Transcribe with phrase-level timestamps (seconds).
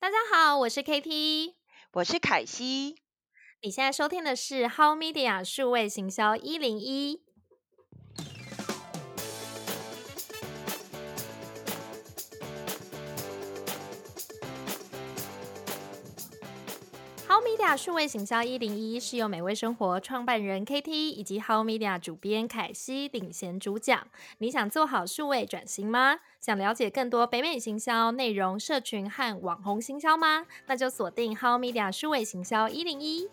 [0.00, 1.56] 大家好，我是 KT，
[1.92, 2.96] 我是凯西。
[3.60, 7.22] 你现在收听的是 How Media 数位行销一零一。
[17.50, 24.06] Media 数位行销一零一是由美味生活创办人 KT 以及 How Media 主编凯西领衔主讲。
[24.38, 26.20] 你想做好数位转型吗？
[26.40, 30.46] 想了解更多北美行销内容、社群和网红行销吗？
[30.66, 33.28] 那就锁定 How Media 数位行销一零一。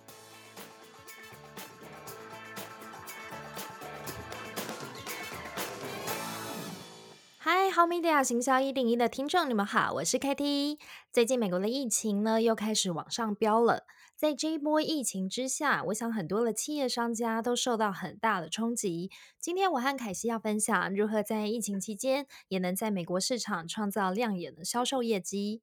[7.38, 10.80] 嗨，How Media 行销一零一的听众，你们好，我是 KT。
[11.14, 13.86] 最近美国的疫情呢，又开始往上飙了。
[14.18, 19.12] 在这一波疫情之下，我想很多的企业商家都受到很大的冲击。
[19.40, 25.62] 今天我和凯西要分享如何在疫情期间也能在美国市场创造亮眼的销售业绩。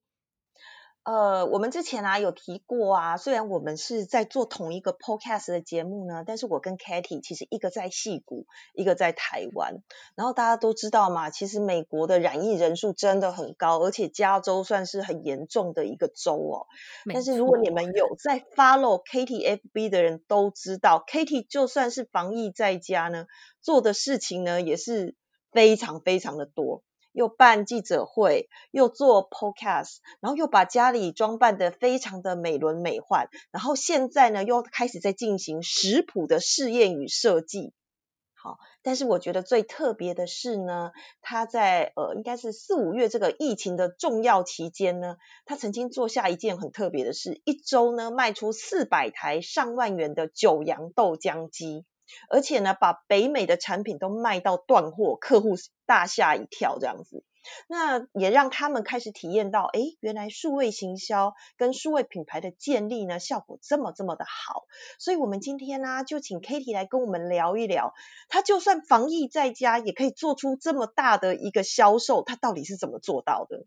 [1.05, 9.83] 呃，我们之前啊有提过啊，虽然我们是在做同一个 podcast 的节目呢，但是我跟 Katie 其实一个在戏谷，一个在台湾。
[10.15, 16.65] 然后大家都知道嘛，其实美国的染疫人数真的很高，而且加州算是很严重的一个州哦。
[17.13, 23.27] 但是如果你们有在 follow Katy FB 的人都知道，Katy 就算是防疫在家呢，
[23.61, 25.13] 做的事情呢也是
[25.51, 26.81] 非常非常的多。
[27.15, 37.73] 又办记者会，又做 podcast，然后又把家里装扮的非常的美轮美奂，然后现在呢又开始在进行食谱的试验与设计。
[38.33, 40.91] 好，但是我觉得最特别的是呢，
[41.21, 51.85] 他在呃应该是四五月这个疫情的重要期间呢，他曾经做下一件很特别的事，一周呢卖出四百台上万元的九阳豆浆机。
[52.29, 57.23] 而且呢，把北美的产品都卖到断货，客户大吓一跳，这样子，
[57.67, 64.65] 那也让他们开始体验到，哎，原来数位行销跟数位品牌的建立呢，效果这么这么的好。
[64.99, 67.93] 所以，我们今天呢，就请 Kitty 来跟我们聊一聊，
[68.29, 73.65] 他就算防疫在家，也可以做出这么大的一个销售，他到底是怎么做到的？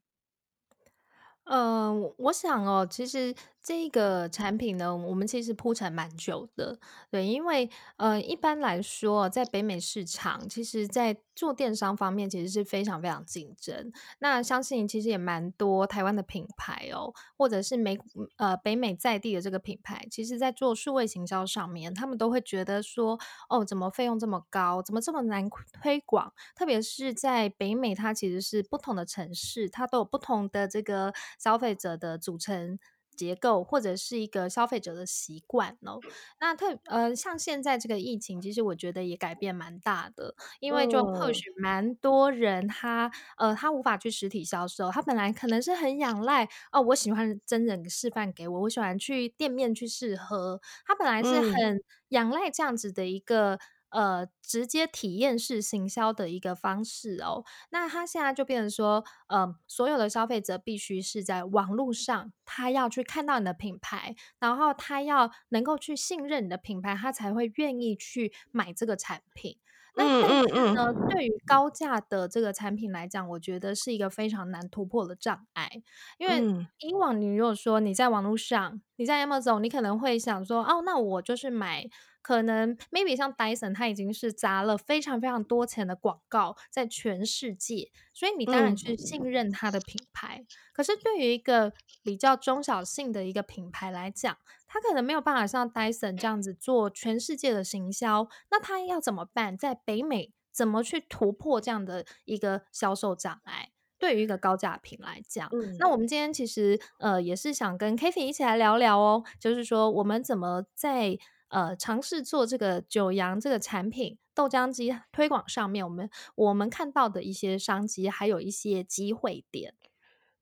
[1.48, 3.34] 嗯，我想哦，其实。
[3.60, 6.78] 这个产品呢，我们其实铺陈蛮久的，
[7.10, 13.92] 对，因为呃，一般来说，在北美市场，其实，在做电商方面，其实是非常非常竞争。
[14.18, 17.96] 那相信其实也蛮多台湾的品牌哦，或者是美
[18.38, 23.16] 呃北美在地的这个品牌，其实在做数位行销上面，他们都会觉得说，
[23.48, 25.48] 哦，怎么费用这么高，怎么这么难
[25.80, 26.32] 推广？
[26.56, 32.80] 特别是在北美，它其实是不同的城市，它都有不同的这个消费者的组成。
[33.18, 35.98] 结构或者是一个消费者的习惯哦，
[36.40, 53.58] 那特呃像现在这个疫情，其实我觉得也改变蛮大的，因为就或许蛮多人他呃他无法去实体销售，他本来可能是很仰赖哦，我喜欢真人示范给我，我喜欢去店面去试喝，他本来是很仰赖这样子的一个。
[53.90, 69.58] 呃，直接体验式行销的一个方式哦，那他现在就变成说，呃，所有的消费者必须是在网络上，他要去看到你的品牌，然后他要能够去信任你的品牌，他才会愿意去买这个产品。
[69.94, 75.82] 那但是呢，对于高价的这个产品来讲，我觉得是一个非常难突破的障碍，
[76.18, 81.88] 因为以往你如果说你在网络上，你在 Amazon，你可能会想说，哦，那我就是买。
[82.28, 90.44] 可能 maybe 像 Dyson，它已经是砸了非常非常多钱的广告在全世界，所以你当然去信任它的品牌。
[90.74, 91.72] 可是对于一个
[92.02, 99.56] 比较中小性的一个品牌来讲，它可能没有办法像 Dyson 这样子做全世界的行销，那它要怎么办？
[99.56, 103.70] 在北美怎么去突破这样的一个销售障碍？
[103.98, 119.74] 对于一个高价品来讲，那我们今天其实呃也是想跟 k a t i y 一起来聊聊哦，就是说我们怎么在呃，尝试做这个九阳这个产品豆浆机推广上面，我们我们看到的一些商机，还有一些机会点。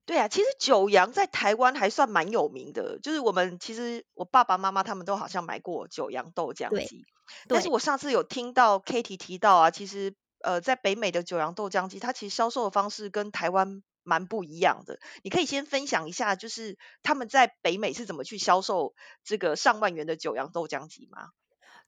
[0.05, 7.05] 对啊，其实九阳在台湾还算蛮有名的，就是我们其实我爸爸妈妈他们都好像买过九阳豆浆机。
[7.49, 13.83] 但是我上次有听到 Katy 提到啊，其实呃，在北美的九阳豆浆机，它其实销售的方式跟台湾。
[14.07, 18.95] 蛮不一样的，你可以先分享一下，就是他们在北美是怎么去销售
[19.25, 21.31] 这个上万元的九阳豆浆机吗？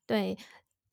[0.05, 0.37] 对，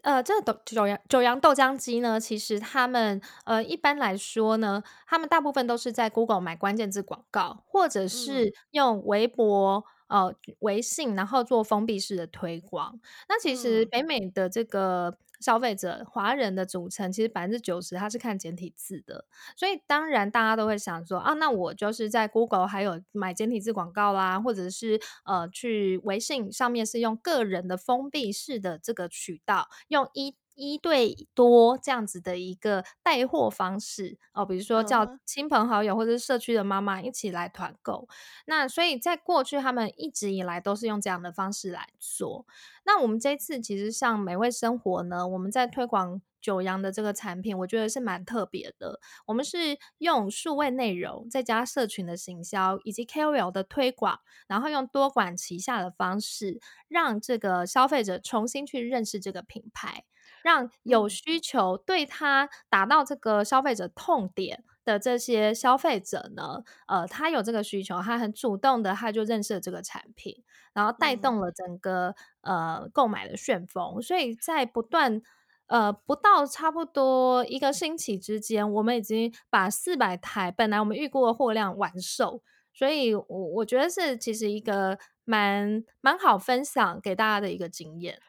[0.03, 9.83] 呃，这个豆九阳九阳豆浆机呢，其实他们呃一般来说呢，他们大部分都是在 Google 买关键字广告，或者是用微博。
[10.07, 12.99] 呃，微信，然后做封闭式的推广。
[13.27, 30.35] 那其实北美的这个消费者华人的组成，其实百分之九十他是看简体字的，所以当然大家都会想说啊，那我就是在 Google 还有买简体字广告啦，或者是呃去微信上面是用个人的封闭式的这个渠道，用一。
[30.55, 38.07] 一对多这样子的一个带货方式哦，比如说叫亲朋好友或者是社区的妈妈一起来团购。
[38.45, 42.45] 那所以在过去，他们一直以来都是用这样的方式来做。
[42.85, 48.99] 那我们这次其实像美味生活呢，我们在推广九阳的这个产品，我觉得是蛮特别的。
[49.25, 60.05] 我们是用数位内容，再加社群的行销以及 KOL 的推广，然后用多管齐下的方式，让这个消费者重新去认识这个品牌。
[60.45, 73.99] 让有需求对他达到这个消费者痛点的这些消费者呢，呃，他有这个需求，他很主动的，他就认识了这个产品，然后带动了整个呃购买的旋风。
[74.03, 75.19] 所以在不断
[75.65, 82.43] 呃不到差不多一个星期之间，我们已经把四百台本来我们预估的货量完售。
[82.71, 88.19] 所以，我我觉得是其实一个蛮蛮好分享给大家的一个经验。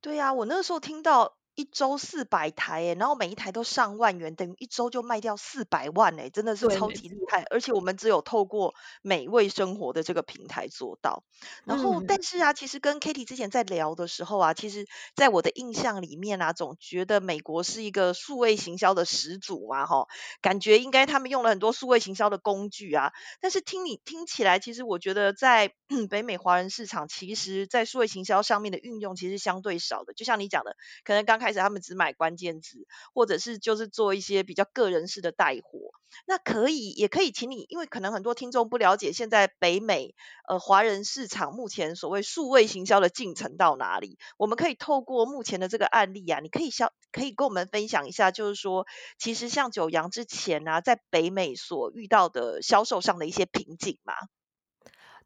[0.00, 1.36] 对呀，我那个时候听到。
[1.60, 7.44] 一周四百台哎，然后每一台都上万元，等于一周就卖掉四百万哎，真的是超级厉害。
[7.50, 11.22] 而且我们只有透过美味生活的这个平台做到。
[11.66, 20.06] 然后，但是啊，其实跟 Kitty 之前在聊的时候啊，其实在我的印象里面啊，总觉得美国是一个数位行销的始祖嘛，哈，
[20.40, 23.12] 感觉应该他们用了很多数位行销的工具啊。
[23.42, 25.74] 但是听你听起来，其实我觉得在
[26.08, 30.14] 北美华人市场，其实在数位行销上面的运用其实相对少的。
[30.14, 35.90] 就像你讲的，可能刚开开始他们只买关键字，或者是就是做一些比较个人式的带货。
[36.26, 40.14] 那可以，也可以请你，因为可能很多听众不了解现在北美
[40.48, 44.18] 呃华人市场目前所谓数位行销的进程到哪里。
[44.36, 48.86] 我们可以透过目前的这个案例啊，你可以消可以跟我们分享一下，就是说
[49.18, 54.14] 其实像九阳之前啊，在北美所遇到的销售上的一些瓶颈嘛？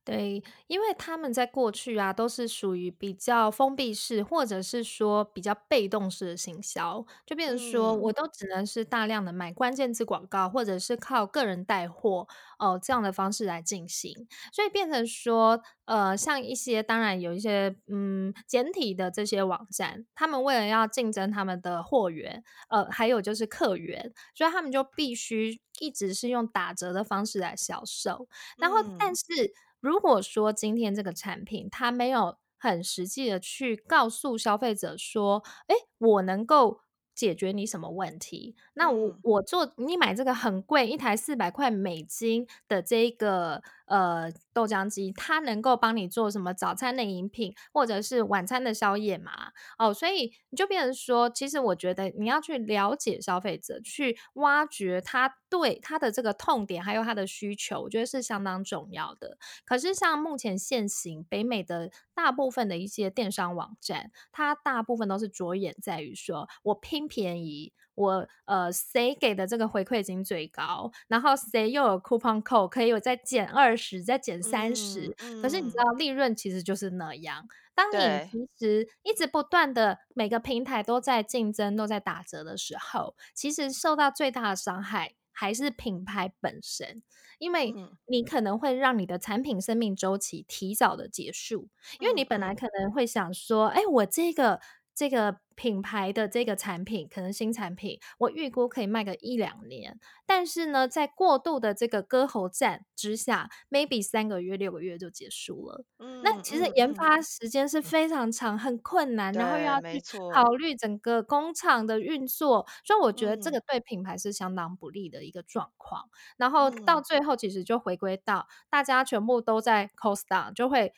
[0.04, 12.28] 对，因为他们在过去啊，都是属于比较封闭式，或者是说比较被动式的行销，就变成说我都只能是大量的买关键字广告，或者是靠个人带货
[12.58, 14.12] 哦这样的方式来进行，
[14.52, 28.28] 所以变成说，呃，像一些当然有一些嗯简体的这些网站，他们为了要竞争他们的货源，呃，还有就是客源，所以他们就必须一直是用打折的方式来销售，
[28.58, 29.54] 然后但是。
[29.84, 36.80] 如果说今天这个产品它没有很实际的去告诉消费者说，哎，我能够
[37.14, 38.56] 解决你什么问题？
[38.72, 43.62] 那我我做你买这个很贵一台四百块美金的这个。
[43.86, 49.52] 呃，豆浆机它能够帮你做什么早餐的饮品，或者是晚餐的宵夜嘛？
[49.78, 59.38] 哦，所以你就变成说，其实我觉得你要去了解消费者，去挖掘他对他的这个痛点，还有他的需求，我觉得是相当重要的。
[59.64, 67.72] 可是像目前现行北美的大部分的一些电商网站，它大部分都是着眼在于说我拼便宜。
[67.96, 70.90] 我呃，谁给的这个回馈金最高？
[71.06, 75.14] 然后谁又有 coupon code 可以有再减二十、再减三十？
[75.40, 77.46] 可是你知道，利润其实就是那样。
[77.72, 87.02] 当你其实一直不断的每个平台都在竞争、都在打折的时候，其实受到最大的伤害还是品牌本身，
[87.38, 87.74] 因为
[88.06, 91.68] 你可能会让你的产品生命周期提早的结束，
[92.00, 94.60] 因为你本来可能会想说，哎，我这个。
[94.94, 99.98] 这个品牌的这个产品，可能新产品，我预估可以卖个一两年。
[100.26, 105.84] 但是呢，在过度的这个割喉战之下，maybe 三个月、六个月就结束了。
[105.98, 110.00] 嗯，那其实研发时间是非常长、很困难，然后又要去
[110.32, 116.08] 考虑整个工厂的运作，所以我觉得这个对品牌是相当不利的一个状况。
[116.36, 120.92] 然后到最后，其实就回归到大家全部都在 cost down，就会。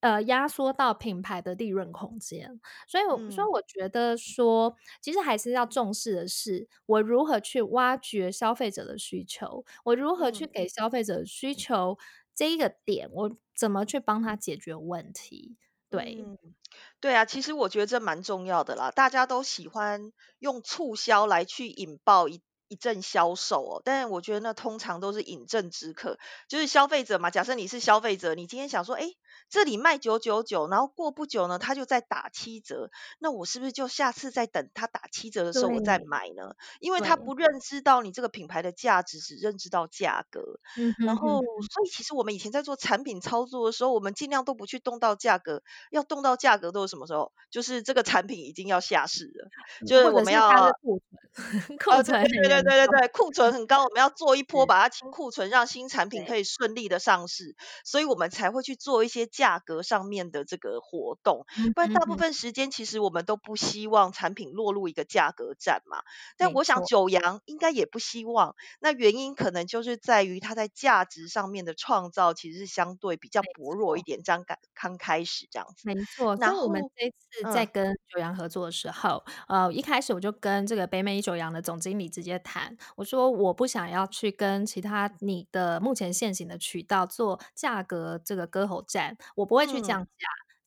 [0.00, 11.98] 呃，压缩到品牌的利润空间，所以，所以我觉得说，其实还是要重视的是，我如何去挖掘消费者的需求，我如何去给消费者需求
[12.34, 15.56] 这一个点，我怎么去帮他解决问题？
[15.90, 16.26] 对，
[17.00, 22.42] 对啊，其实我觉得这蛮重要的啦，大家都喜欢用促销来去引爆一。
[22.68, 26.18] 一阵销售哦，但我觉得那通常都是饮鸩止渴，
[26.48, 27.30] 就是消费者嘛。
[27.30, 29.10] 假设你是消费者，你今天想说，哎。
[29.48, 36.56] 这里卖九九九，然后过不久呢，他就在打七折，那我是不是就下次再等他打七折的时候我再买呢？
[36.80, 40.58] 因为他不认知到你这个品牌的价值，只认知到价格。
[40.98, 47.30] 然后，所以其实我们以前在做产品操作的时候，我们尽量都不去动到价格，要动到价格都是什么时候？
[47.50, 49.48] 就是这个产品已经要下市了，
[49.86, 51.00] 就是我们要库
[51.32, 59.24] 存， 库存对对对对对对对，库存很高，我们要做一波把它清库存，让新产品可以顺利的上市，所以我们才会去做一些。
[59.36, 61.44] 价格上面的这个活动，
[61.74, 65.98] 不然大部分时间其实我们都不希望产品落入一个价格战嘛。
[66.38, 74.22] 但我想九阳应该也不希望，那原因可能就是在于它在价值上面的创造其实是相对比较薄弱一点。
[74.22, 76.34] 这样刚刚开始这样子，没错。
[76.36, 89.18] 所以我们这次在跟九阳合作的时候，呃，一开始我就跟这个北美九阳的总经理直接谈，我说我不想要去跟其他你的目前现行的渠道做价格这个割喉战。
[89.36, 90.26] 我不会去降价，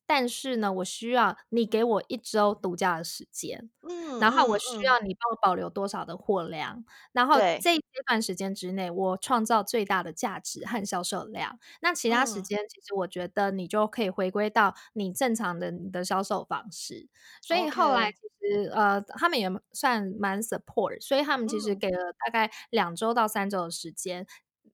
[0.10, 11.60] 但是呢，我需要你给我一周独家的时间，嗯，然后我需要你帮我保留多少的货量，然后这一段时间之内，我创造最大的价值和销售量。
[11.82, 17.08] 那其他时间，其实我觉得你就可以回归到你正常的你的销售方式。
[17.44, 24.26] 所以后来其实呃，他们也算蛮 support，所以他们其实给了大概两周到三周的时间。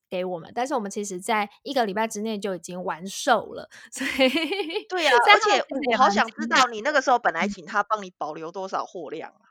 [0.09, 4.29] 给我们，但是我们其实在一个礼拜之内就已经完售了， 所以
[4.89, 9.44] 对呀， 而且我好想知道你那个时候本来请他帮你保留多少货量啊？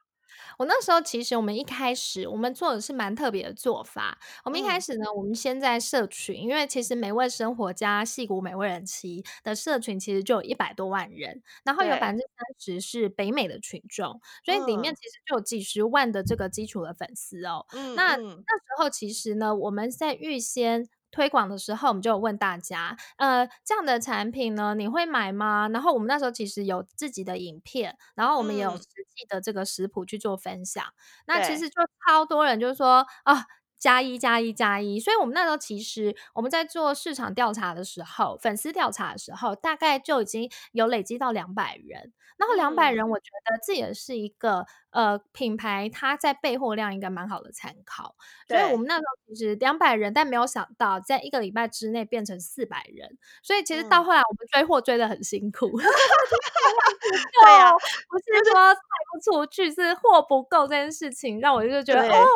[0.58, 4.18] 我那时候其实我们一开始我们做的是蛮特别的做法。
[4.44, 17.66] 我们一开始呢，我们先在社群，因为其实美味生活家戏骨美味人妻的社群其实就有一百多万人，然后有百分之三十是北美的群众，所以里面其实就有几十万的这个基础的粉丝哦。
[17.96, 20.88] 那那时候其实呢，我们在预先。
[21.14, 25.68] 推广的时候，我们就有问大家，呃，这样的产品呢，你会买吗？
[25.73, 28.83] 然后我们那时候其实有自己的影片，然后我们也有实
[29.14, 30.85] 际的这个食谱去做分享。
[31.26, 31.75] 那其实就
[32.06, 33.47] 超多人就是说啊，
[33.85, 34.99] 加一加一加一。
[34.99, 42.14] 所以我们那时候其实我们在做市场调查的时候，粉丝调查的时候，大概就已经有累积到两百人。
[42.37, 48.17] 然后两百人，我觉得这也是一个呃品牌，它在备货量应该蛮好的参考。
[48.49, 53.19] 所以我们那时候其实两百人，但没有想到在一个礼拜之内变成四百人。
[53.43, 55.69] 所以其实到后来我们追货追的很辛苦。
[55.79, 58.75] 对啊，不是说卖
[59.12, 62.26] 不出去，是货不够这件事情，让我就觉得哦。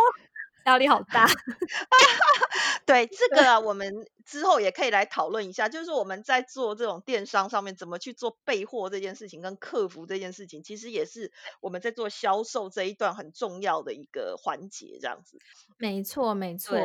[0.69, 1.27] 压力好大，
[2.85, 15.39] 对这个我们之后也可以来讨论一下，就是我们在做这种电商上面怎么去做备货这件事情，跟客服这件事情，其实也是我们在做销售这一段很重要的一个环节，这样子。
[15.79, 16.77] 没错，没错。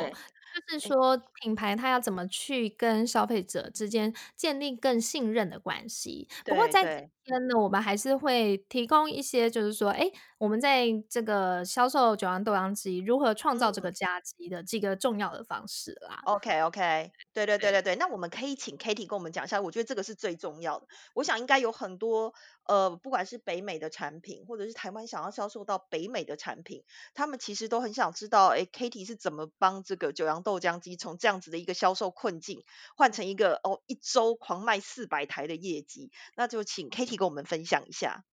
[0.67, 6.27] 就是说，品牌它要怎么去跟消费者之间建立更信任的关系？
[6.45, 16.19] 不过在今天呢，我们还是会提供一些，就是说，哎，我们在这个销售九阳豆浆机如何创造这个价值的几个重要的方式啦。
[16.25, 20.87] OK，OK，对对对对对，那我们可以请 Katie 跟我们讲一下，我觉得这个是最重要的。
[21.15, 22.33] 我想应该有很多。
[22.65, 32.63] 呃，不管是北美的产品，或者是台湾想要销售到北美的产品，他们其实都很想知道，哎，Katie 是怎么帮这个九阳豆浆机从这样子的一个销售困境，
[32.95, 36.11] 换成一个哦一周狂卖四百台的业绩？
[36.35, 38.23] 那就请 Katie 跟我们分享一下。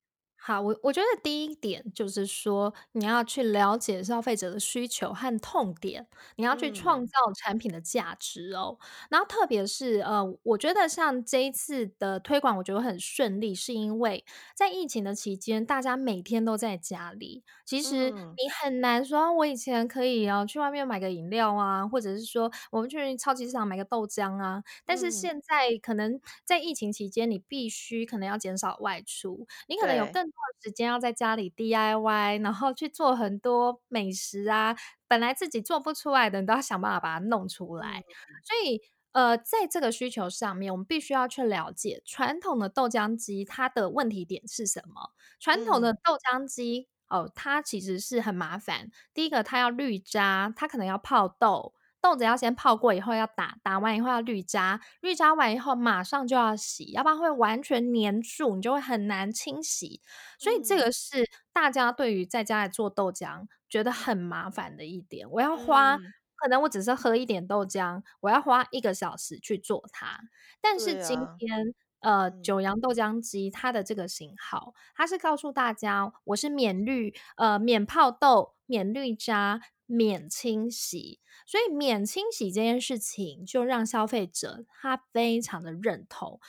[0.42, 6.06] 好，我我觉得第一点就是说，你要去了解消费者的需求和痛点，
[6.36, 8.78] 你要去创造产品的价值哦。
[9.10, 14.24] 然后特别是呃，我觉得像这一次的推广，我觉得很顺利，是因为
[14.56, 30.29] 在疫情的期间，大家每天都在家里，其实你很难说，我以前可以哦去外面买个饮料啊，或者是说我们去超级市场买个豆浆啊，但是现在可能在疫情期间，你必须可能要减少外出，你可能有更
[30.62, 34.76] 时间要在家里 DIY，然后去做很多美食啊，
[35.08, 38.04] 本来自己做不出来的，你都要想办法把它弄出来。
[38.44, 38.80] 所以，
[39.12, 45.12] 呃，在这个需求上面，我们必须要去了解传统的豆浆机它的问题点是什么。
[45.40, 48.90] 传统的豆浆机哦，它其实是很麻烦。
[49.14, 51.74] 第一个，它要滤渣，它可能要泡豆。
[52.00, 60.00] 豆子要先泡过，以后要打，打完以后要滤渣，滤渣完以后马上就要洗，要不然会完全粘住，你就会很难清洗。
[60.38, 65.30] 所以这个是大家对于在家里做豆浆觉得很麻烦的一点。
[65.30, 65.98] 我要花，
[66.36, 70.20] 可能我只是喝一点豆浆，我要花一个小时去做它。
[70.60, 79.60] 但是今天，呃，九阳豆浆机它的这个型号，它是告诉大家，我是免滤，呃，免泡豆，免滤渣。
[79.90, 86.40] 免清洗，所以免清洗这件事情就让消费者他非常的认同。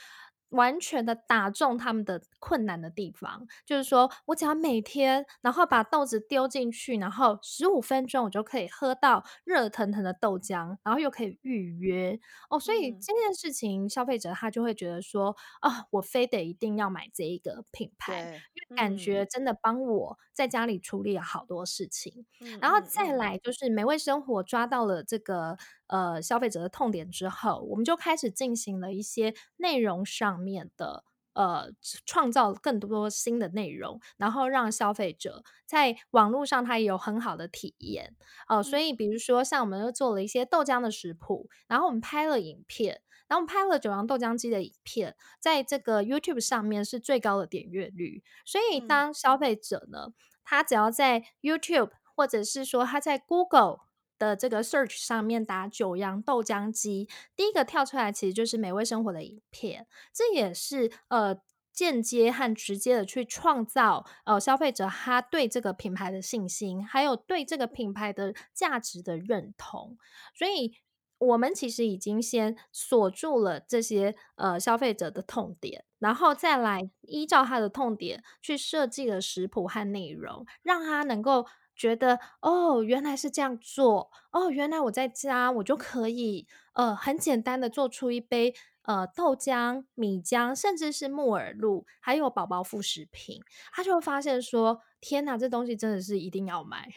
[0.52, 12.18] 完全的打中他们的困难的地方，就是说我只要每天，然后把豆子丢进去，然后十五分钟我就可以喝到热腾腾的豆浆，然后又可以预约。
[12.50, 18.20] 哦，所以嗯，这件事情消费者他就会觉得说啊，我非得一定要买这一个品牌，
[18.54, 18.96] 因为感嗯。
[18.96, 22.26] 觉真的帮我在家里处理了好多事情。
[22.40, 22.62] 嗯。
[22.62, 25.56] 然后再来就是美味生活抓到了这个
[25.92, 31.70] 呃消费者的痛点之后，我们就开始进行了一些内容上面的呃
[32.06, 38.16] 创造更多新的内容，然后让消费者在网络上他也有很好的体验。
[38.48, 38.88] 哦、呃所嗯。
[38.88, 43.02] 以比如说像我们又做了一些豆浆的食谱，然后我们拍了影片。
[43.28, 48.86] 然后我们拍了九阳豆浆机的影片，在这个 YouTube 上面是最高的点阅率，所以嗯。
[48.86, 50.12] 当消费者呢，
[50.44, 53.78] 他只要在 YouTube 或者是说他在 Google
[54.22, 61.36] 的这个 search 上面打九阳豆浆机，第一个跳出来其实就是美味生活的影片，这也是呃
[61.72, 69.98] 间接和直接的去创造呃消费者他对这个品牌的信心，还有对这个品牌的价值的认同，
[70.32, 70.76] 所以。
[71.22, 96.88] 我们其实已经先锁住了这些呃消费者的痛点，然后再来依照他的痛点去设计了食谱和内容，让他能够觉得哦，原来是这样做，哦，原来我在家我就可以呃很简单的做出一杯呃豆浆、米浆，甚至是木耳露，还有宝宝副食品，他就会发现说，天哪，这东西真的是一定要买。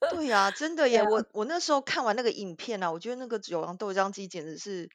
[0.00, 0.98] 对呀，真的耶！
[0.98, 4.88] 啊，我我那时候看完那个影片啊，我觉得那个九阳豆浆机简直是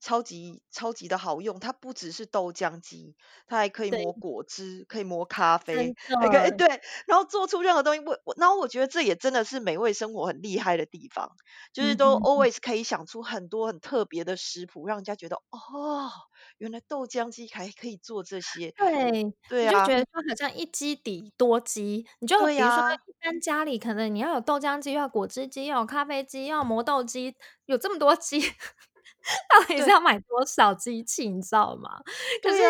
[0.00, 1.58] 超级超级的好用。
[1.60, 6.66] 它不只是豆浆机，它还可以，磨果汁，可以磨咖啡，还可以对，
[7.06, 8.00] 然后做出任何东西。
[8.00, 11.32] 我我，然后我觉得这也真的是美味生活很厉害的地方，
[11.72, 16.10] 就是都，always 可以想出很多很特别的食谱，让人家觉得哦，
[16.58, 18.74] 原来豆浆机还可以做这些。
[18.76, 27.34] 对，对啊，就觉得说好像一机抵多机，你就比如说，一般家里可能你要有豆浆机，要果汁机，要有咖啡机，要有磨豆机，
[27.66, 28.40] 有这么多机，
[29.50, 32.00] 到底是要买多少机器，你知道吗？
[32.42, 32.62] 可是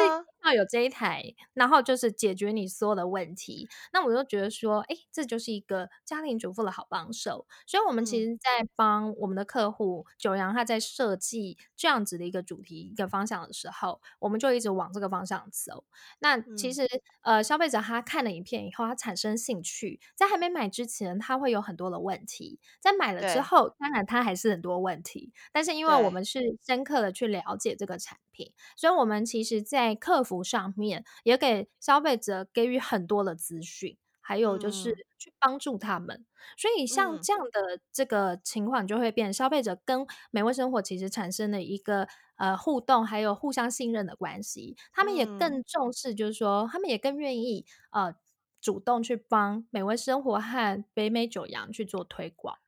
[0.44, 7.46] 要有这一台，然后就是解决你所有的问题，那我就觉得说，哎，这就是一个家庭主妇的好帮手。
[7.66, 15.84] 所以我们其嗯实在帮我们的客户九阳，他在设计这样子的一个主题、一个方向的时候，我们就一直往这个方向走。
[16.20, 16.86] 那其嗯，实，
[17.22, 25.32] 呃，消费者他看了影片以后，他产生兴趣，在还没买之前，他会有很多的问题；在买了之后，当然他还是很多问题。
[25.52, 36.26] 但是因为我，们是深刻的去了解这个产品，所以我们其实在客服上面也给消费者给予很多的资讯，还有就是嗯去帮助他们。
[36.56, 44.76] 所以像嗯这样的这个情况，就会变消费者跟美味生活其实产生了一个呃互动，还有互相信任的关系。
[44.92, 45.38] 他们也嗯。
[45.38, 48.14] 更重视，就是说他们也更愿意呃
[48.60, 52.58] 主动去帮美味生活和北美九阳去做推广。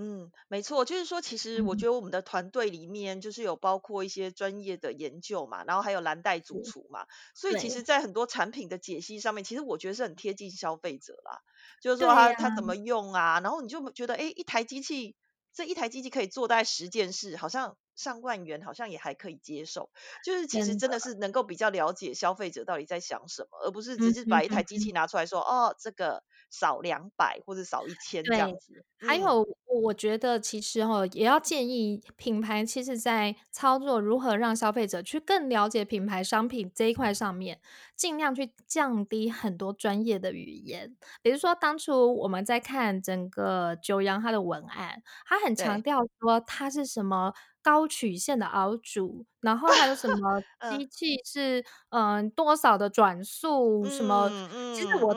[0.00, 11.40] 嗯，没错，就是说，其实我嗯，觉得我们的团队里面就是有包括一些专业的研究嘛，然后还有蓝带主是，厨嘛，所以其实，对在很多产品的解析上面，其实我觉得是很贴近消费者啦。
[11.82, 15.16] 就是说对呀，他他怎么用啊，然后你就觉得，哎，一台机器，
[15.52, 19.90] 这一台机器可以做大概十件事，好像上万元，好像也还可以接受。
[20.22, 24.78] 就是其实真的，真的是能够比较了解消费者到底在想什么，而不是只嗯是把一台机哼。
[24.78, 28.84] 器拿出来说，哦，这个少两百或者少一千这样，子。
[29.00, 29.46] 嗯，还有
[29.82, 37.60] 我觉得其实哦，也要建议品牌，其实在操作如何让消费者去更了解品牌商品这一块上面，
[37.94, 40.96] 尽量去降低很多专业的语言。
[41.22, 45.82] 比如说当初我们在看整个九阳它的文案，它很强对。
[45.82, 47.32] 调说它是什么
[47.68, 55.12] 高曲线的熬煮，然后还有什 么嗯，机器是嗯、呃多少的转速，什么，嗯其实我我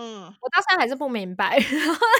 [0.52, 1.58] 到现在还是不明白，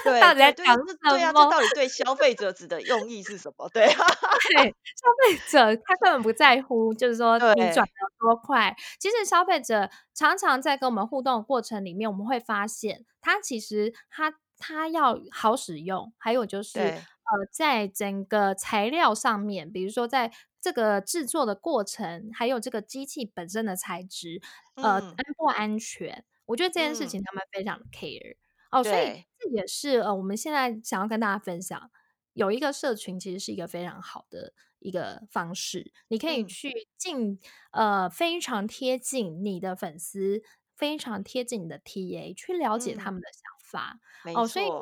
[0.04, 1.50] 对对对，底在讲这对啊，这？
[1.50, 3.68] 到底对消费者指的用意是什么？
[3.74, 4.06] 对啊，
[4.56, 8.74] 对，消费者他根本不在乎，就是说你转对得多快。
[8.98, 24.40] 其实消费者常常在跟我们互动的过程里面，我们会发现，他其实他他要好使用，还有就是，对，呃，在整个材料上面，比如说在这个制作的过程，还有这个机器本身的材质，
[24.80, 28.36] 呃，安嗯不安全，我觉得这件事嗯，情他们非常的 care。
[28.70, 31.90] 哦，所以，这也是，呃，我们现在想要跟大家分享
[32.32, 36.46] 有一个社群其实是一个非常好的一个方式，你可以嗯。
[36.46, 37.38] 去近
[37.72, 40.42] 呃，非常贴近你的粉丝，
[40.76, 44.00] 非常贴近你的 TA，去了解他嗯，们的想法。
[44.32, 44.72] 哦，所以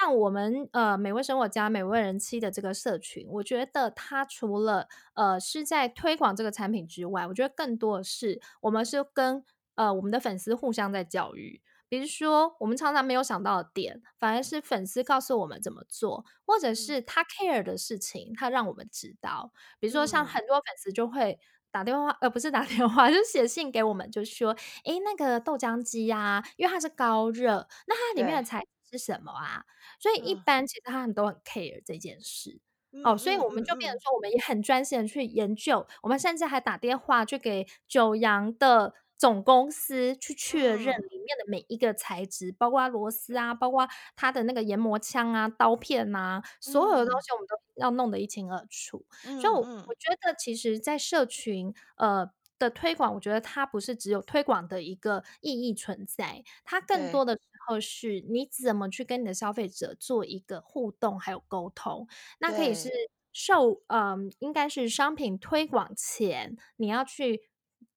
[0.00, 11.60] 像我们呃美味生活家美味人妻的这个社群，我觉得它除了呃是在推广这个产品之外，我觉得更多的是我们是跟呃我们的粉丝互相在教育。
[11.88, 19.52] 比如说，我们常常没有想到的点，反而是粉丝告诉我们怎么做，或者是他 care 的事情，他让我们知道。
[19.80, 21.36] 比如说，像很多粉丝就会
[21.72, 29.64] 打电话，呃，不是打电话，就写信给我们，就说：“诶，那个豆浆机呀，因为它是高热，那它里面的材质是什么啊？”
[30.00, 32.60] 所以一般其实他们都很 care 这件事。
[33.04, 38.94] 哦，所以我们就变成说，我们也很专心的去研究，我们甚至还打电话去给九阳的。
[39.20, 49.04] 总公司去确认里面的每一个材质，包括螺丝啊，包括它的那个研磨枪啊、刀片啊，所有的东西我们都要弄得一清二楚。
[49.42, 62.06] 所以，我我觉得其实，在社群呃的推广，我觉得它不是只有推广的一个意义存在，它更多的时候是你怎么去跟你的消费者做一个互动还有沟通。
[62.40, 62.90] 那可以是
[63.32, 67.48] 售嗯，应该是商品推广前你要去。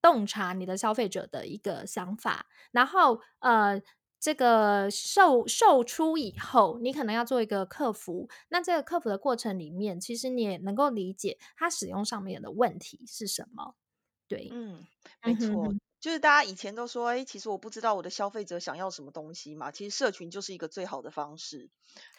[0.02, 3.82] 洞察你的消费者的一个想法，然后呃，
[4.20, 8.28] 这个售售出以后，你可能要做一个客服。
[8.50, 13.76] 那这个客服的过程里面，其实你也能够理解它使用上面的问题是什么。
[14.28, 14.86] 对，嗯，
[15.22, 19.72] 没错，就是大家以前都说，哎，其实我不知道我的消费者想要什么东西嘛。
[19.72, 21.70] 其实社群就是一个最好的方式。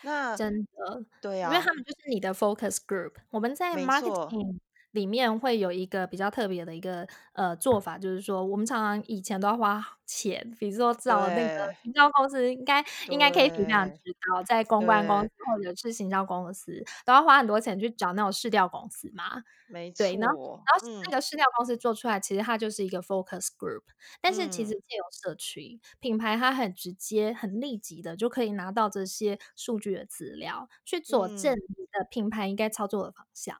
[0.00, 3.12] 那真的，对啊，因为他们就是你的 focus group。
[3.28, 4.58] 我们在 marketing。
[4.94, 13.98] 里面会有一个比较特别的一个呃做法，就是说我们常常以前都要花钱，比如说找那个行销公司，应该应该可以非常知
[14.30, 19.42] 道，在公关公司或者是行销公司都要花很多钱去找那种试调公司嘛。
[19.66, 20.04] 没错。
[20.04, 23.82] 然后然后那个试调公司做出来，其实它就是一个 focus group，
[24.20, 33.58] 但是其实借由社群品牌，它很直接、很立即的就可以拿到这些数据的资料，去佐证你的品牌应该操作的方向。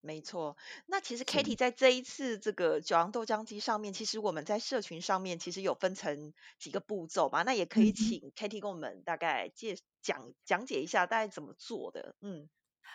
[0.00, 0.56] 没错，
[0.86, 12.48] 那其实 Katie 在这一次这个九阳豆浆机上面，其实我们在社群上面其实有分成几个步骤嘛，那也可以请 Katie 跟我们大概介讲讲解一下大概怎么做的，嗯。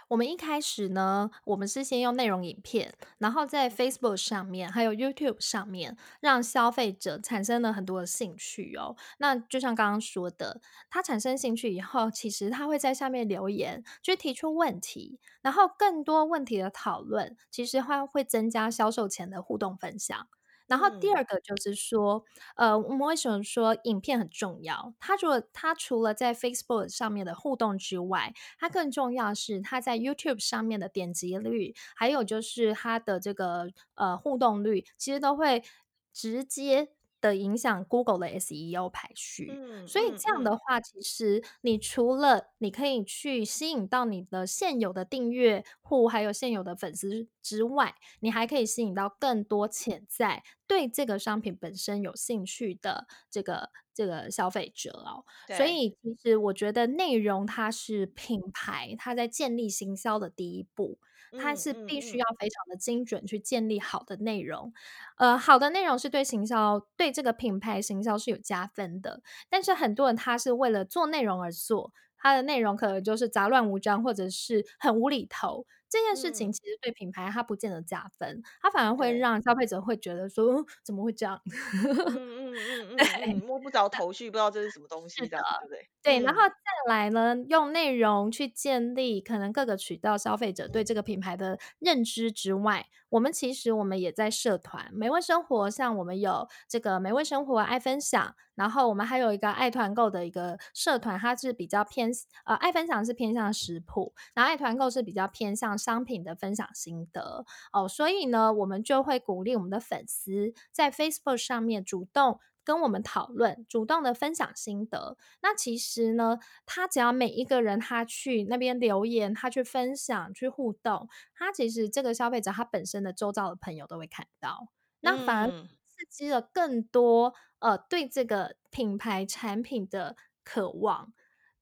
[0.09, 8.95] 我们一开始呢，我们是先用内容影片，然后在 Facebook 上面，还有 YouTube 上面，让消费者产生了很多的兴趣哦。
[9.17, 20.27] 那就像刚刚说的，他产生兴趣以后，其实他会在下面留言，去提出问题，然后更多问题的讨论，其实它会增加销售前的互动分享。
[20.73, 24.91] 然后第二个就是说，呃，我们为什么说影片很重要？
[24.99, 35.63] 它除了它除了在 Facebook 上面的互动之外，它更重要是它在 YouTube 上面的点击率，还有就是它的这个呃互动率，其实都会
[36.11, 36.89] 直接。
[37.23, 39.57] 的影响 Google 的 SEO 排序，
[39.87, 55.23] 所以这样的话，其实你除了你可以去吸引到你的现有的订阅户，还有现有的粉丝之外，你还可以吸引到更多潜在对这个商品本身有兴趣的这个这个消费者哦。
[55.49, 60.99] 所以，其实我觉得内容它是品牌它在建立行销的第一步。
[61.35, 64.73] 它是必须要非常的精准去建立好的内容，
[65.17, 69.21] 呃，好的内容是对行销对这个品牌行销是有加分的。
[69.49, 75.65] 但是很多人他是为了做内容而做，他的内容可能就是杂乱无章或者是很无厘头。
[75.89, 81.39] 这件事情其实对品牌它不见得加分，它反而会让消费者会觉得说怎么会这样？
[82.55, 85.89] 嗯嗯嗯，摸不着头绪，不知道这是什么东西，的对不对？
[86.01, 98.35] 对，然后再来呢，用内容去建立可能各个渠道消费者对这个品牌的认知之外，我们其实我们也在社团美味生活，像我们有这个美味生活爱分享。
[98.55, 102.11] 然后我们还有一个爱团购的一个社团，它是比较偏
[102.45, 107.87] 呃爱分享是偏向食谱，然后爱团购是比较偏向商品的分享心得哦。
[107.87, 115.17] 所以呢，我们就会鼓励我们的粉丝在 Facebook 上面主动跟我们讨论，主动的分享心得。
[115.41, 124.69] 那其实呢，他只要每一个人他去那边留言，他去分享去互动，他其实这个消费者他本身的周遭的朋友都会看到，
[125.01, 125.67] 那反而。
[125.95, 131.13] 刺激了更多呃对这个品牌产品的渴望，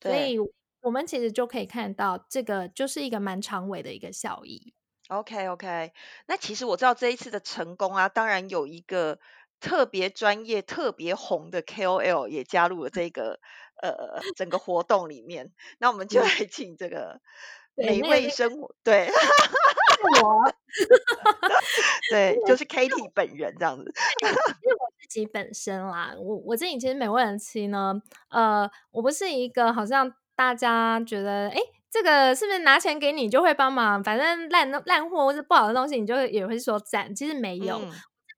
[0.01, 0.37] 所以
[0.79, 4.73] 我们其实就可以看到这个就是一个蛮长尾的一个效益。
[5.09, 5.91] OK OK，
[6.27, 9.19] 那其实我知道这一次的成功啊，当然有一个
[9.61, 13.39] 特别专业、特别红的 KOL 也加入了这个
[13.81, 17.21] 呃整个活动里面，那我们就来请这个
[17.75, 19.09] 美味生活对。
[20.23, 20.51] 我，
[22.11, 23.93] 对，就是 Katie 本人这样子。
[24.23, 30.11] 因为我自己本身啦，我我自己其实美味人妻呢，呃，我不是一个好像。
[30.33, 31.59] 大家觉得，哎，
[31.91, 34.03] 这个是不是拿钱给你就会帮忙？
[34.03, 37.13] 反正烂烂货或者不好的东西，你就也会说赞。
[37.13, 37.79] 其实没有。
[37.79, 37.85] 自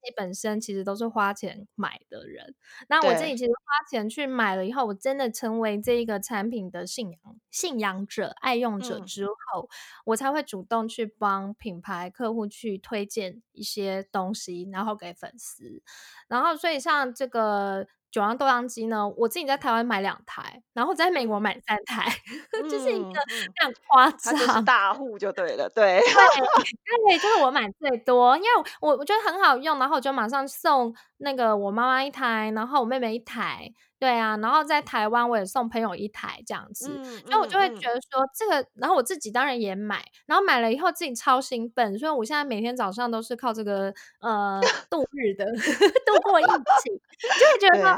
[0.06, 2.56] 己本身其实都是花钱买的人，
[2.88, 7.20] 那我自己其实花钱去买了以后，我真的成为这一个产品的信仰
[7.52, 9.70] 信仰者、爱用者之后，
[10.06, 15.82] 我才会主动去帮品牌客户去推荐一些东西，然后给粉丝。
[16.28, 22.06] 然后，所以像这个九阳豆浆机呢，我自己在台湾买两台，然后在美国买三台，
[22.70, 26.00] 就是一个非常夸张，大户就对了，对，
[27.10, 28.50] 对，就是我买最多，因为
[28.80, 33.74] 我我觉得很好用，然后我就马上送那个我妈妈一台，然后我妹妹一台。
[34.00, 44.60] 对啊，然后在台湾我也送朋友一台这样子，所以我就会觉得说这个，然后我自己当然也买，然后买了以后自己超兴奋，所以我现在每天早上都是靠这个呃
[44.90, 45.46] 度日的，
[46.06, 46.94] 度过疫情，
[47.40, 47.98] 就会觉得说啊，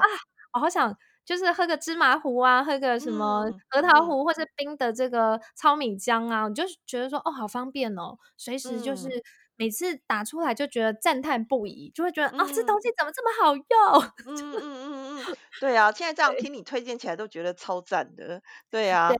[0.53, 9.09] 我好想就是喝个芝麻糊啊，喝个什么核桃糊或者冰的这个糙米浆啊，我就觉得说哦好方便哦，随时就是
[9.57, 14.11] 每次打出来就觉得赞叹不已，就会觉得啊这东西怎么这么好用？
[14.25, 19.11] 嗯嗯嗯嗯， 对啊，现在这样听你推荐起来都觉得超赞的，对啊。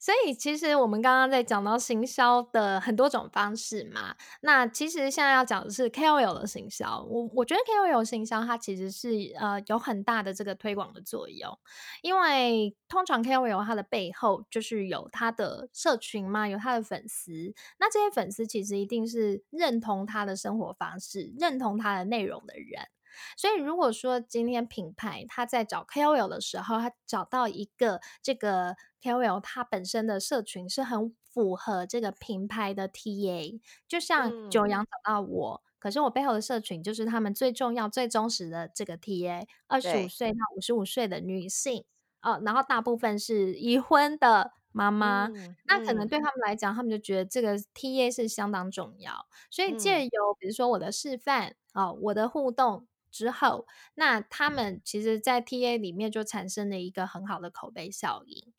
[0.00, 7.02] 所以其实我们刚刚在讲到行销的很多种方式嘛，那其实现在要讲的是 KOL 的行销。
[7.08, 11.58] 我我觉得 KOL 行销它其实是呃有很大的这个推广的作用，
[12.02, 22.88] 因为通常 KOL 它的背后就是有它的社群嘛，有它的粉丝，那这些粉丝其实一定是认同他的生活方式、认同他的内容的人。
[23.36, 41.84] 所以，如果说今天品牌他在找 KOL 的时候，他找到一个这个 KOL，他本身的社群是很符合这个品牌的 TA，就像九阳找到我，可是我背后的社群就是他们最重要、最忠实的这个 TA，二十五岁到五十五岁的女性
[42.22, 45.28] 哦，然后大部分是已婚的妈妈，
[45.66, 52.88] 那可能对他们来讲，他们就觉得这个 TA 是相当重要，所以借由比如说我的示范啊，我的互动。
[53.10, 58.52] 之后，那他们其实，在 TA 里面就产生了一个很好的口碑效应，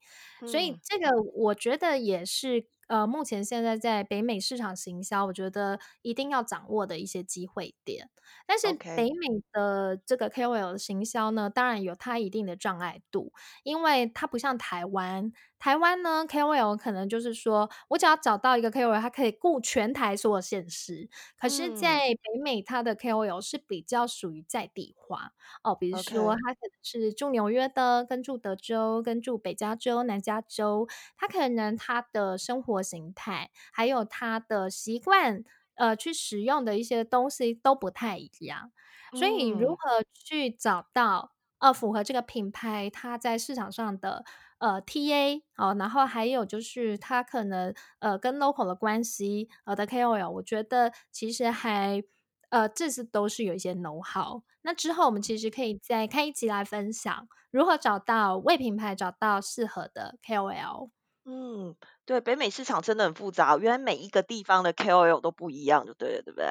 [0.46, 8.10] 所以这个我觉得也是呃，目前现在在北美市场行销，我觉得一定要掌握的一些机会点。
[8.48, 13.32] 但是北美的这个 KOL 的行销呢，当然有它一定的障碍度，
[13.64, 15.32] 因为它不像台湾。
[15.60, 21.10] 台湾呢，KOL 可能就是说我只要找到一个 KOL，他可以顾全台所有县市。
[21.38, 35.44] 可是，在北美，它的 KOL 是比较属于在地化哦，比如说他可能是住纽约的，跟住德州，跟住北加州、南加州，他可能他的生活形态还有他的习惯，
[35.76, 38.72] 呃，去使用的一些东西都不太一样。
[39.14, 44.24] 所以，如何去找到呃符合这个品牌它在市场上的？
[44.60, 52.04] 呃，T A 哦，然后还有就是他可能呃跟 local 的关系，呃的 K O L，我觉得其实还
[52.50, 54.44] 呃这是都是有一些 know how。
[54.62, 60.92] 那之后我们其实可以再开一集来分享如何找到为品牌找到适合的 K O L。
[61.26, 66.48] 嗯，对，北美市场真的很复杂，原来每一个地方的 K O L 都不一样，就对了，对不对？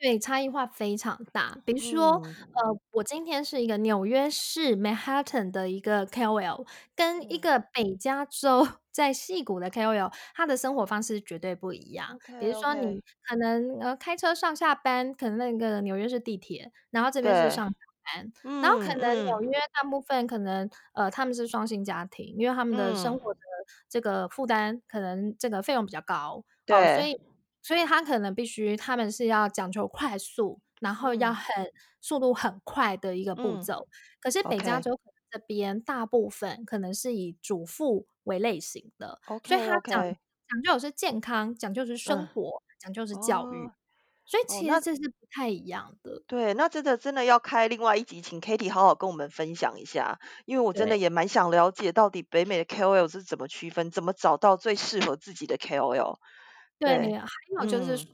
[0.00, 1.56] 对，差异化非常大。
[1.64, 2.20] 比如说，
[2.52, 12.18] 呃，我今天是一个纽约市 Manhattan 的一个 KOL，跟一个北加州在戏谷的 KOL，他的生活方式绝对不一样。
[12.38, 17.66] 比如说，你可能呃开车上下班，可能那个纽约是地铁，然后这边是上。
[17.68, 17.74] 下
[18.20, 18.32] 班，
[18.62, 23.40] 然后可能纽约大部分可能呃他们是双薪家庭，因为他们的生活的
[23.88, 27.18] 这个负担可能这个费用比较高，对，所以。
[27.66, 31.68] 所以他可能必须，他们是要讲求快速，然后要很
[32.00, 33.88] 速度很快的一个步骤。
[34.20, 34.96] 可是北加州
[35.32, 43.68] 这边大部分可能是以主妇为类型的，所以他讲讲究的是健康，讲究是生活，讲究是教育。
[44.24, 46.22] 所以其实这是不太一样的。
[46.28, 56.18] 对，那真的真的要开另外一集，请 Kitty 好好跟我们分享一下，因为我真的也蛮想了解到底北美的 KOL 是怎么区分，怎么找到最适合自己的 KOL。
[56.78, 57.26] 对，还
[57.60, 58.06] 有就是说，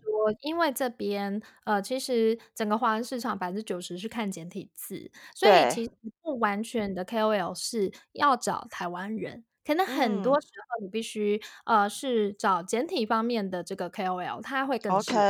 [0.43, 5.91] 因为这边呃，其实整个华人市场百分之九十是看简体字，所以其实
[6.23, 15.27] 不完全的 KOL 是要找台湾人，可能很多时候你必须呃是找简体方面的这个 KOL，他会更适合。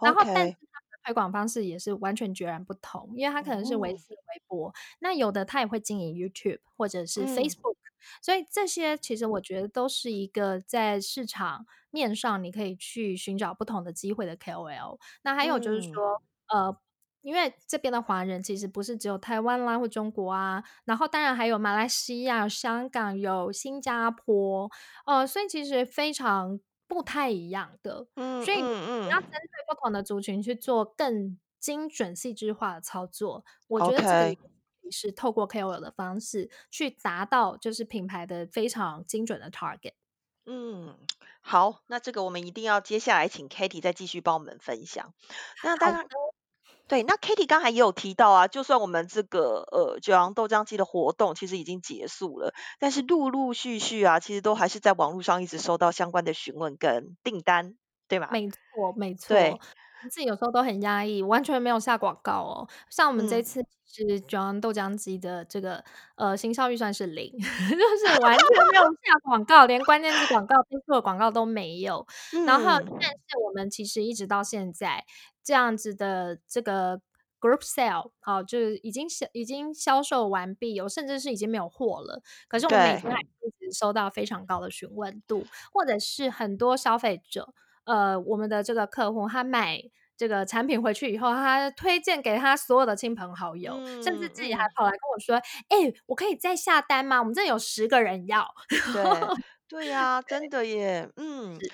[0.00, 0.46] 然后，但
[1.04, 7.76] 推广方式也是完全截然不同，因为它可能是微信、微博，那有的他也会经营 YouTube 或者是 Facebook。
[8.20, 14.98] 所以这些其实我觉得都是一个在市场面上你可以去寻找不同的机会的 KOL。
[15.22, 16.76] 那还有就是说，呃，
[17.20, 24.68] 因为这边的华人其实不是只有台湾啦或中国啊，然后当然还有马来西亚、香港、有新加坡，
[25.06, 26.58] 呃，所以其实非常
[26.92, 28.06] 不太一样的。
[28.16, 39.92] 嗯所以你要针对不同的族群去做更精准、细致化的操作，我觉得这个是透过 KOL 的方式去达到就是品牌的非常精准的 target。
[40.44, 40.98] 嗯，
[41.40, 45.14] 好，那这个我们一定要接下来请 Katy 再继续帮我们分享。
[45.62, 46.08] 那当然，好的，
[46.92, 57.76] 对，那 Katy 刚才也有提到啊，就算我们这个呃九阳豆浆机的活动其实已经结束了，但是陆陆续续啊，其实都还是在网络上一直收到相关的询问跟订单，
[58.08, 58.28] 对吗？
[58.30, 59.34] 没错，没错，
[60.10, 62.68] 自己有时候都很压抑，完全没有下广告哦。
[62.90, 65.82] 像我们这嗯，次其实九阳豆浆机的这个
[66.16, 67.44] 呃行销预算是零， 就
[67.98, 72.06] 是完全没有下广告，连关键字广告、推出的广告都没有。
[72.46, 75.04] 然后，但嗯，是我们其实一直到现在
[75.42, 77.00] 这样子的这个
[77.40, 82.22] group sale 哦，就是已经销已经销售完毕，有甚至是已经没有货了。
[82.48, 87.52] 可是我们每对，天还一直收到非常高的询问度，或者是很多消费者，
[87.84, 89.80] 呃，我们的这个客户他买
[90.16, 94.64] 这个产品回去以后，他推荐给他所有的亲朋好友，甚至自己还。
[94.74, 95.36] 跑来跟我说
[95.68, 97.18] ：“哎、我可以再下单吗？
[97.20, 98.46] 我们这有十个人要。”
[98.92, 99.02] 对，
[99.68, 101.72] 对呀，真的耶，嗯，是，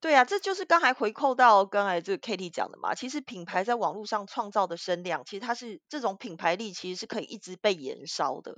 [0.00, 8.54] 对啊，这就是刚才回扣到刚才这个 Katy 讲的嘛，其实品牌在网络上创造的声量，其实它是这种品牌力，其实是可以一直被延烧的。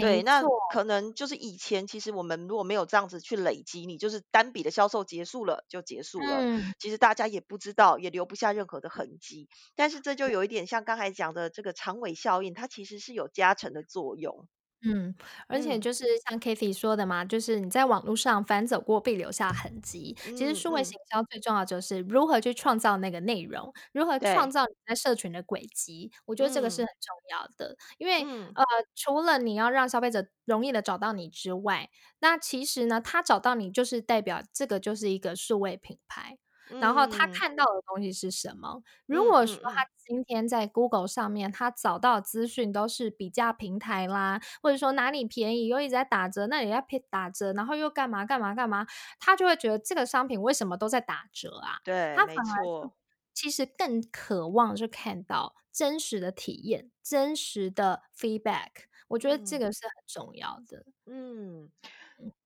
[0.00, 6.72] 对，那，可能就是以前其实我们如果没有这样子去累积，你就是单笔的销售结束了就结束了，嗯。
[6.78, 9.48] 其实大家也不知道，也留不下任何的痕迹。
[9.74, 14.46] 但是这就有一点像刚才讲的这个长尾效应，它其实是有加成的作用。
[14.86, 15.14] 嗯，
[15.48, 20.14] 而且嗯就是像 Kathy 说的嘛，就是你在网络上反走过必留下痕迹。
[20.36, 26.12] 其实数位行销最重要就是如何去创造那个内容，如何创对，造你在社群的轨迹。
[26.26, 28.54] 我觉得这个是嗯很重要的，因为嗯。
[28.54, 28.62] 呃，
[28.94, 31.88] 除了你要让消费者容易的找到你之外，
[32.20, 36.36] 那其实呢，他找到你就是代表这个就是一个数位品牌。
[36.78, 38.82] 然后他嗯，看到的东西是什么？
[39.06, 48.86] 如嗯果说他今天在 Google 上面，他找到的资讯都是比价平台啦，或者说哪里便宜又一直在打折，那里要偏打折，然后又干嘛干嘛干嘛，
[49.18, 51.78] 他就会觉得这个商品为什么都在打折啊？
[51.84, 52.90] 对，他反没而
[53.34, 58.70] 其实更渴望去看到真实的体验、真实的 feedback，
[59.08, 60.84] 我觉得这嗯个是很重要的。
[61.06, 61.70] 嗯。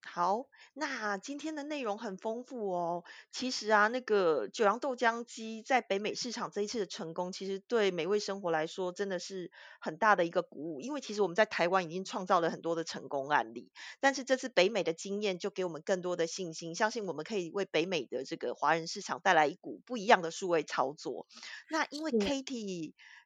[0.04, 3.04] 好，那今天的内容很丰富哦。
[3.30, 10.80] 其实啊，那个九阳豆浆机在北美市场这一次的成功，其实对美味生活来说真的是很大的一个鼓舞。
[10.80, 21.26] 因为其实我们在台湾已经创造了很多的成功案例，但是这次北美的经验就给我们更多的信心，相信我们可以为北美的这个华人市场带来一股不一样的数位操作。
[21.70, 22.18] 那因为是。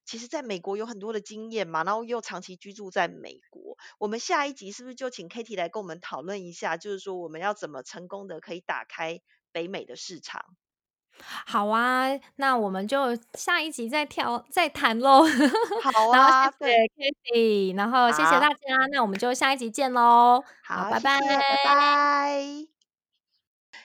[0.05, 3.77] 其实在美国有很多的经验嘛，然后又长期居住在美国。
[3.99, 9.21] 我们下一集是不是就请 Kitty 来跟我们讨论一下，就是说我们要怎么成功的可以打开
[9.53, 10.45] 北美的市场？
[11.47, 15.25] 好啊，那我们就下一集再跳再谈喽。
[15.83, 18.57] 好 啊，谢对 Kitty，然后谢谢大，家，
[18.91, 20.43] 那我们就下一集见喽。
[20.65, 21.19] 好，拜拜。
[21.19, 22.72] 谢谢，拜拜。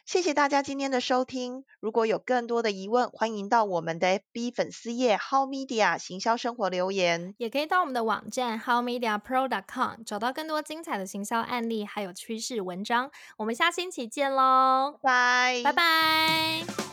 [0.08, 1.65] 谢谢大家今天的收听。
[1.82, 7.36] 如果有更多的疑问，欢迎到我们的 FB 粉丝页 How Media 行销生活留言。
[7.38, 13.12] 也可以到我们的网站 howmediapro.com 找到更多精彩的行销案例，还有趋势文章。
[13.36, 16.63] 我们下星期见喽，拜拜拜。
[16.65, 16.87] 拜。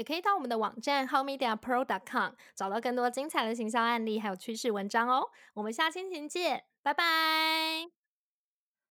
[0.00, 5.28] 也可以到我们的网站 howmediapro.com 找到更多精彩的行销案例，还有趋势文章哦。
[5.52, 7.59] 我们下星期见，拜拜。